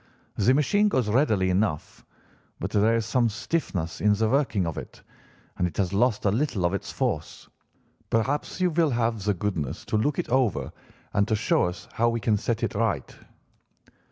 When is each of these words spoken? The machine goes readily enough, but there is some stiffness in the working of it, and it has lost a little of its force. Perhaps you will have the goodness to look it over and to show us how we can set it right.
The 0.35 0.55
machine 0.55 0.87
goes 0.89 1.07
readily 1.09 1.51
enough, 1.51 2.03
but 2.59 2.71
there 2.71 2.95
is 2.95 3.05
some 3.05 3.29
stiffness 3.29 4.01
in 4.01 4.13
the 4.15 4.27
working 4.27 4.65
of 4.65 4.75
it, 4.79 5.03
and 5.59 5.67
it 5.67 5.77
has 5.77 5.93
lost 5.93 6.25
a 6.25 6.31
little 6.31 6.65
of 6.65 6.73
its 6.73 6.91
force. 6.91 7.47
Perhaps 8.09 8.59
you 8.59 8.71
will 8.71 8.89
have 8.89 9.23
the 9.25 9.35
goodness 9.35 9.85
to 9.85 9.97
look 9.97 10.17
it 10.17 10.27
over 10.29 10.71
and 11.13 11.27
to 11.27 11.35
show 11.35 11.65
us 11.65 11.87
how 11.93 12.09
we 12.09 12.19
can 12.19 12.35
set 12.37 12.63
it 12.63 12.73
right. 12.73 13.15